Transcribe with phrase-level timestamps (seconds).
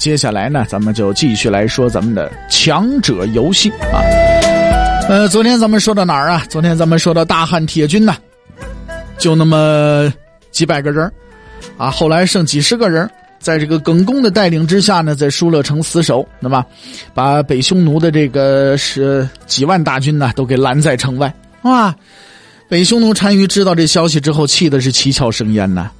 [0.00, 4.00] 接下来呢，咱们就继续来说咱们的强者游戏啊。
[5.10, 6.42] 呃，昨天咱们说到哪儿啊？
[6.48, 8.16] 昨天咱们说到大汉铁军呐，
[9.18, 10.10] 就那么
[10.50, 11.12] 几百个人
[11.76, 13.08] 啊，后来剩几十个人，
[13.40, 16.64] 在这个耿恭的带领之下呢，在疏勒城死守，那么
[17.12, 21.94] 把北匈奴的这个是几万大军呢，都给拦在城外啊。
[22.70, 25.90] 北匈奴单于知道这消息之后，气的是七窍生烟呐，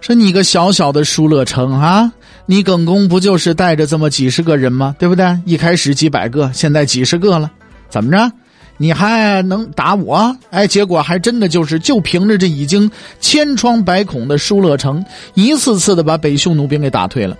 [0.00, 2.10] 说你个小小的疏勒城啊！
[2.50, 4.96] 你耿恭不就是带着这么几十个人吗？
[4.98, 5.38] 对不对？
[5.44, 7.48] 一开始几百个，现在几十个了，
[7.88, 8.32] 怎么着？
[8.76, 10.36] 你还能打我？
[10.50, 17.38] 哎，结果还真的就是就凭着这已经千疮百孔的疏勒城，一次次的把北匈奴兵给打退了。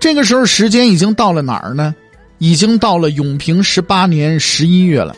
[0.00, 1.94] 这个时候时间已经到了哪儿呢？
[2.38, 5.14] 已经到了永平十八年十一月了，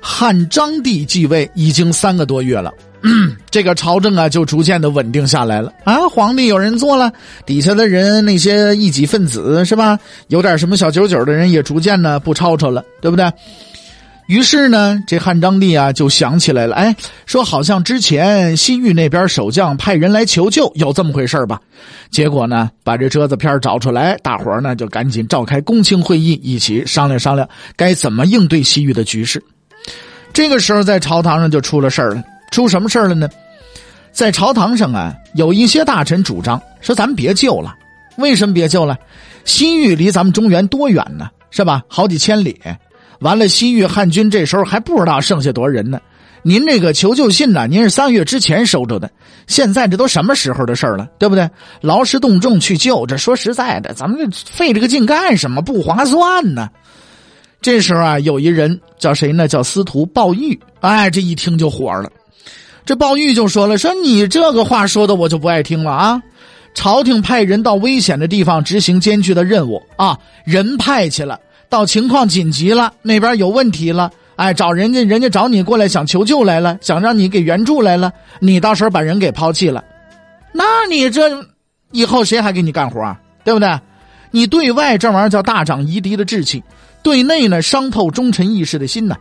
[0.00, 2.72] 汉章帝继位已经三个多月了。
[3.50, 6.08] 这个朝政啊，就逐渐的稳定下来了啊！
[6.08, 7.12] 皇帝有人做了，
[7.46, 9.98] 底下的人那些异己分子是吧？
[10.28, 13.30] 有点什么小九九的人也逐渐呢不吵吵了，对不对？
[14.26, 21.58] 于是呢，这汉章帝啊就想起来了，哎，说好像之前西域那边守将派人来求救，有这么回事吧？
[22.10, 29.42] 结果呢，把这折子片找出来，大伙呢就赶紧召开公卿会议，一起商量商量该怎么应对西域的局势。
[30.34, 32.22] 这个时候，在朝堂上就出了事儿了。
[32.58, 33.28] 出什么事了呢？
[34.10, 37.72] 在朝堂上啊，有一些大臣主张说：“咱们别救了，
[38.16, 38.98] 为什么别救了？
[39.44, 41.30] 西域离咱们中原多远呢？
[41.50, 41.84] 是吧？
[41.86, 42.60] 好几千里。
[43.20, 46.00] 完了，西域汉军这时候还不知道剩下多少人呢。
[46.42, 49.08] 您这个求救信呢，您是三月之前收着的，
[49.46, 51.48] 现在这都什么时候的事了，对不对？
[51.80, 55.62] 劳师动众去救，这说实在的，咱们这费这个劲干什么？
[55.62, 56.68] 不划算呢。
[57.60, 59.46] 这时候啊，有一人叫谁呢？
[59.46, 60.58] 叫司徒鲍玉。
[60.80, 62.10] 哎，这一听就火了。
[62.88, 66.22] 这鲍玉就说了：“说你这个话说的我就不爱听了啊！
[66.72, 71.38] 朝廷派人到危险的地方执行艰巨的任务啊，人派去了，
[71.68, 78.10] 到情况紧急了，那边有问题了，哎，找人家人家找你过来想求救来了，想让你给援助来了，
[78.40, 79.84] 你到时候把人给抛弃了，
[80.52, 81.44] 那你这
[81.92, 83.20] 以后谁还给你干活啊？
[83.44, 83.68] 对不对？
[84.30, 86.64] 你对外这玩意儿叫大长夷狄的志气，
[87.02, 89.14] 对内呢伤透忠臣义士的心呐，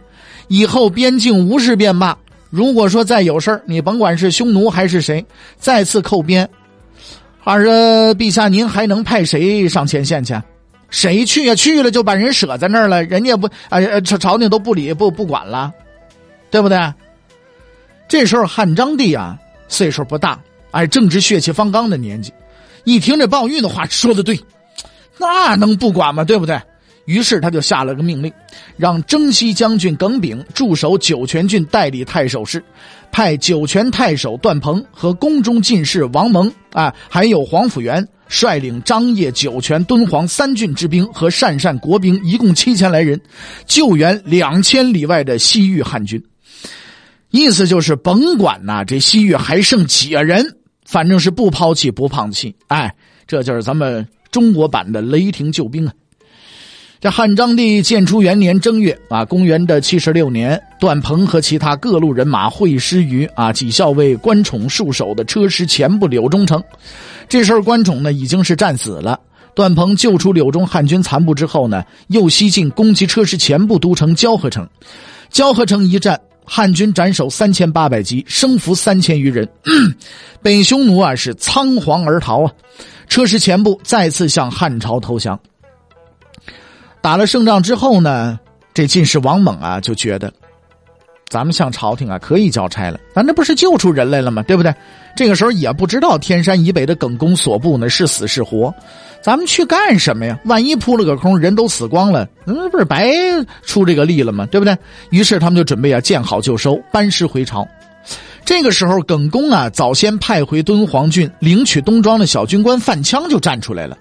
[0.47, 2.17] 以后边境无事便罢。”
[2.49, 5.25] 如果说再有事儿，你甭管是匈奴还是谁，
[5.57, 6.47] 再次扣边，
[7.43, 10.33] 二说陛下您还能派谁上前线去？
[10.89, 11.53] 谁去呀？
[11.53, 15.73] 去了就把人舍在那儿了，人家不啊朝朝廷都不理不不管了，
[16.49, 16.79] 对不对？
[18.07, 19.37] 这时候汉章帝啊
[19.67, 20.39] 岁数不大，
[20.71, 22.31] 哎正值血气方刚的年纪，
[22.85, 24.39] 一听这鲍玉的话说的对，
[25.17, 26.23] 那能不管吗？
[26.23, 26.57] 对不对？
[27.07, 28.31] 于是他就下了个命令，
[28.75, 32.61] 让征西将军耿炳驻守酒泉郡，代理太守事，
[33.11, 43.19] 派酒泉太守段鹏和宫中进士王蒙啊，还有黄甫元率领张掖、酒泉、敦煌三郡之兵和鄯善国兵，一共七千来人，
[43.65, 46.21] 救援两千里外的西域汉军。
[47.31, 52.53] 意思就是，甭管呐，这西域还剩几个人，反正是不抛弃不放弃。
[52.67, 52.93] 哎，
[53.25, 55.93] 这就是咱们中国版的雷霆救兵啊！
[56.99, 66.61] 这汉章帝建初元年正月啊，公元的七十六年，段鹏和其他各路人马会师于啊几校尉关宠戍守的车师前部柳中城。
[67.29, 69.19] 这时候关宠呢已经是战死了。
[69.53, 74.67] 段鹏救出柳中汉军残部之后呢，又西进攻击车师前部都城交河城。
[75.29, 79.47] 交河城一战，汉军斩首三千八百级，生俘三千余人。
[80.41, 82.51] 北匈奴啊是仓皇而逃啊，
[83.07, 85.39] 车师前部再次向汉朝投降。
[87.01, 88.39] 打了胜仗之后呢，
[88.73, 90.31] 这进士王猛啊就觉得，
[91.29, 94.43] 咱们向朝廷啊可以交差了，咱这不是救出人来了吗？
[94.43, 94.73] 对不对？
[95.15, 98.73] 这个时候也不知道天山以北的耿恭所部呢是死是活，
[99.21, 100.37] 咱们去干什么呀？
[100.45, 103.11] 万一扑了个空，人都死光了，那不是白
[103.63, 104.45] 出这个力了吗？
[104.51, 104.77] 对不对？
[105.09, 107.67] 于是他们就准备啊见好就收，班师回朝。
[108.45, 113.97] 这个时候，耿恭啊早先派回敦煌郡领取东庄的小军官范羌就站出来了。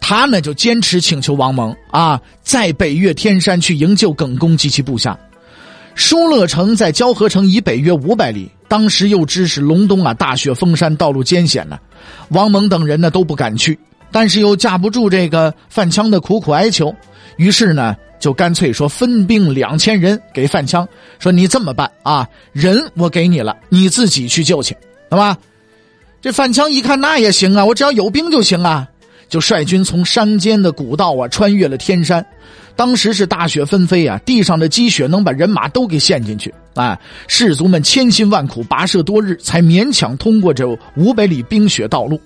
[0.00, 5.18] 他呢就坚持请求王蒙啊，在北岳天山去营救耿恭及其部下。
[5.94, 11.78] 疏勒城在交河城以北约五百里，当时又知是隆冬啊，大雪封山，道路艰险呢。
[12.28, 13.78] 王蒙等人呢都不敢去。
[14.10, 16.94] 但是又架不住这个范羌的苦苦哀求，
[17.36, 20.86] 于是呢，就干脆说分兵两千人给范羌，
[21.18, 24.74] 说你这么办啊，人我给你了，你自己去救去，
[25.10, 25.36] 好吧？
[26.22, 28.88] 这范羌一看那也行啊，我只要有兵就行啊，
[29.28, 32.24] 就率军从山间的古道啊，穿越了天山。
[32.74, 36.54] 当时是大雪纷飞啊，地上的积雪能把人马都给陷进去。
[36.74, 40.64] 哎，士卒们千辛万苦跋涉多日，才勉强通过这
[40.94, 42.20] 五百里冰雪道路。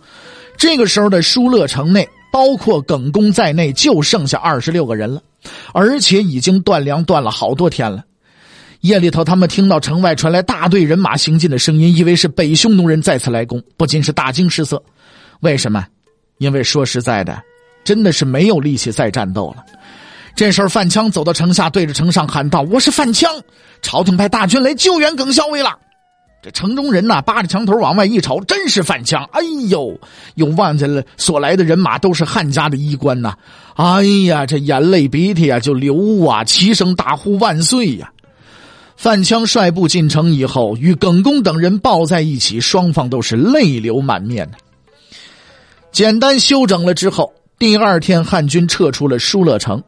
[0.58, 5.22] 这个时候的疏勒城内，包括耿恭在内，就剩下二十六个人了，
[5.72, 8.04] 而且已经断粮断了好多天了。
[8.82, 14.82] 夜里头，他们听到城外传来大队人马行进的声音，以为是北匈奴人再次来攻，不禁是大惊失色。
[15.40, 15.86] 为什么？
[16.38, 17.40] 因为说实在的，
[17.84, 19.64] 真的是没有力气再战斗了。
[20.34, 23.30] 这时候，范强走到城下，对着城上喊道：“我是范强，
[23.82, 25.78] 朝廷派大军来救援耿校尉了。”
[26.42, 29.22] 这城中人呐，扒着墙头往外一瞅，真是范强。
[29.32, 29.96] 哎呦，
[30.34, 33.34] 又望见了所来的人马都是汉家的衣冠呐！
[33.76, 38.10] 哎呀，这眼泪鼻涕啊就流啊，齐声大呼万岁呀！
[38.96, 44.56] 范强率部进城以后，与耿恭等人抱在一起，双方都是泪流满面的。
[45.92, 49.80] 简单休整了之后，第二天汉军撤出了疏勒城，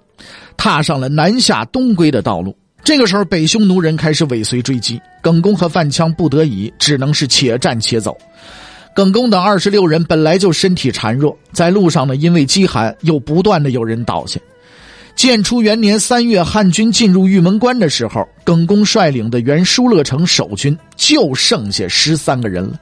[0.55, 2.55] 踏上了南下东归的道路。
[2.85, 8.15] 这个时候，北匈奴人开始尾随追击，耿恭和范强不得已，只能是且战且走。
[8.95, 14.39] 耿恭等二十六人本来就身体孱弱，在路上呢，因为饥寒，又不断的有人倒下。
[15.17, 22.79] 建初元年三月，汉军进入玉门关的时候，耿恭率领的原疏勒城守军就剩下十三个人了。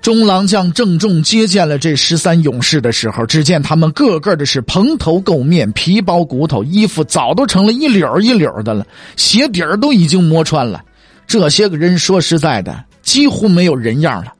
[0.00, 10.80] 中郎将郑重接见了这十三勇士的时候，只见他们个个的是蓬头垢面、皮包骨头，衣服早都成了一绺一绺的了，鞋底儿都已经磨穿了。
[11.26, 14.32] 这些个人说实在的，几乎没有人样了。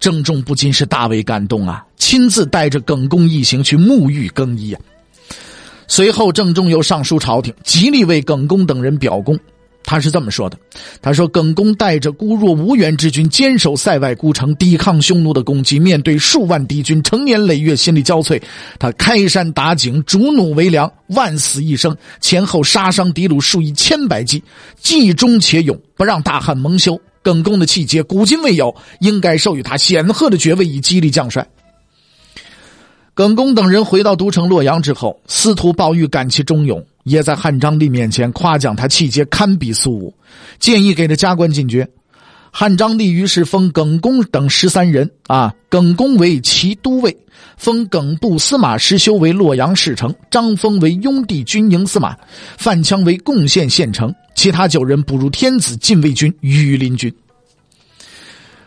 [0.00, 4.80] 郑重不禁是大为感动啊，亲自带着耿恭一行去沐浴更衣啊。
[5.86, 9.38] 随后，郑重又上书朝廷，极力为耿恭等人表功。
[9.84, 10.56] 他是这么说的
[11.02, 15.78] ：“他说，耿恭带着孤弱无援之军，坚守塞外孤城，抵抗匈奴的攻击。
[15.78, 18.40] 面对数万敌军，成年累月，心力交瘁。
[18.78, 24.42] 他开山打井，逐弩为粮，万死一生，前后杀伤敌虏数以千百计，
[24.80, 27.00] 既忠且勇，不让大汉蒙羞。
[27.22, 31.46] 耿恭的气节，古今未有，应该授予他显赫的爵位，以激励将帅。”
[33.14, 40.14] 耿恭等人回到都城洛阳之后，司徒鲍玉感其忠勇，也在汉章帝面前夸奖他气节堪比苏武，
[40.58, 41.88] 建议给他加官进爵。
[42.50, 47.16] 汉章帝于是封耿恭等十三人啊，耿恭为骑都尉，
[47.56, 52.14] 封耿部司马师修为洛阳侍丞，张封为雍地军营司马，
[52.58, 57.10] 范羌为贡县县丞，其他九人补入天子禁卫军羽林军。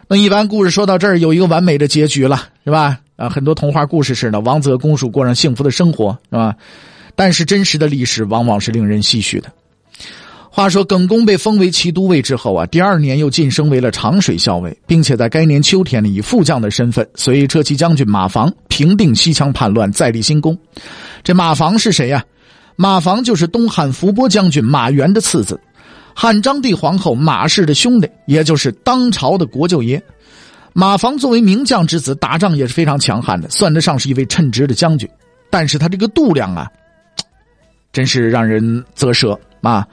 [0.08, 3.00] 那一般故事说到这儿，有一个完美的结局了，是吧？
[3.18, 6.56] 啊，很多童话故事似的，王子和公主过上幸福的生活，是吧？
[7.16, 9.52] 但是真实的历史往往是令人唏嘘的。
[10.50, 20.58] 话说，耿恭被封为骑都尉之后啊，第二年又晋升为了长水校尉，并且在该年秋天呢，以副将的身份随车骑将军马房平定西羌叛乱，再立新功。
[21.24, 22.24] 这马房是谁呀？
[22.78, 25.60] 马房就是东汉伏波将军马援的次子，
[26.14, 30.02] 汉章帝皇后马氏的兄弟，也就是当朝的国舅爷。
[30.72, 35.10] 马房作为名将之子，打仗也是非常强悍的，算得上是一位称职的将军。
[35.50, 36.70] 但是他这个度量啊，
[37.96, 39.88] 真是让人啧舌啊！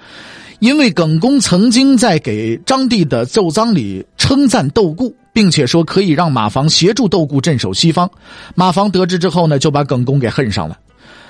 [0.59, 8.11] 因为耿恭曾经在给张帝的奏章里称赞窦固，并且说可以让马房协助窦固镇守西方。
[8.57, 10.77] 马房得知之后呢，就把耿恭给恨上了。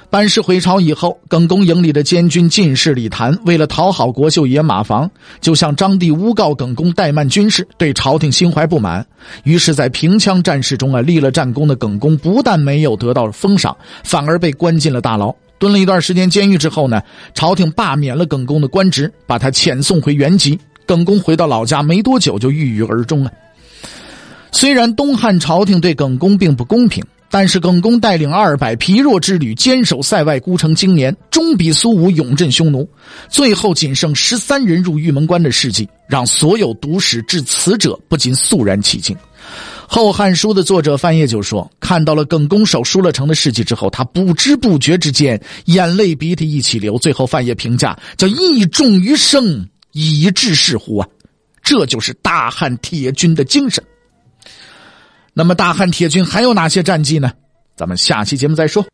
[0.08, 5.10] 班师回朝以后，耿恭营里的监军进士李谭为了讨好国舅爷马房，
[5.40, 9.06] 就向张帝诬告耿恭怠慢军事，对朝廷心怀不满。
[9.44, 13.74] 于是，在平羌战事中啊，立了战功的耿恭不但没有得到封赏，
[14.04, 17.00] 反而被关进了大牢，蹲了一段时间监狱之后呢，
[17.34, 20.58] 朝廷罢免了耿恭的官职，把他遣送回原籍。
[20.84, 23.30] 耿恭回到老家没多久就郁郁而终了。
[24.50, 27.00] 虽然东汉朝廷对耿恭并不公平。
[27.30, 32.86] 但是耿恭带领二百疲弱之旅坚守塞外孤城经年，终比苏武勇镇匈奴，
[33.30, 39.16] 最后仅剩十三人入玉门关的事迹，让所有读史至此者不禁肃然起敬。
[39.88, 46.98] 《后汉书》的作者范晔就说：“看到了耿恭守疏勒城的事迹之后，他不知不觉之间眼泪鼻涕一起流。
[46.98, 51.08] 最后范晔评价叫‘义重于生，以至是乎’啊，
[51.62, 53.82] 这就是大汉铁军的精神。”
[55.34, 57.32] 那么，大汉铁军还有哪些战绩呢？
[57.76, 58.84] 咱们下期节目再说。